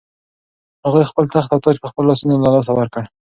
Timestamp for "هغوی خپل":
0.85-1.25